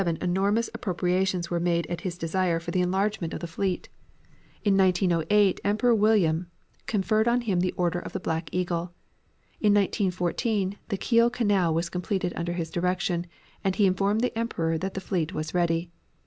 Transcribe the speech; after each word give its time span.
In 0.01 0.05
1907 0.07 0.31
enormous 0.31 0.69
appropriations 0.73 1.51
were 1.51 1.59
made 1.59 1.85
at 1.85 2.01
his 2.01 2.17
desire 2.17 2.59
for 2.59 2.71
the 2.71 2.81
enlargement 2.81 3.35
of 3.35 3.39
the 3.39 3.45
fleet. 3.45 3.87
In 4.63 4.75
1908 4.75 5.61
Emperor 5.63 5.93
William 5.93 6.47
conferred 6.87 7.27
on 7.27 7.41
him 7.41 7.59
the 7.59 7.71
Order 7.73 7.99
of 7.99 8.11
the 8.11 8.19
Black 8.19 8.49
Eagle. 8.51 8.95
In 9.59 9.75
1914 9.75 10.79
the 10.87 10.97
Kiel 10.97 11.29
Canal 11.29 11.75
was 11.75 11.89
completed 11.89 12.33
under 12.35 12.53
his 12.53 12.71
direction, 12.71 13.27
and 13.63 13.75
he 13.75 13.85
informed 13.85 14.21
the 14.21 14.35
Emperor 14.35 14.75
that 14.79 14.95
the 14.95 15.01
fleet 15.05 15.35
was 15.35 15.53
ready. 15.53 15.91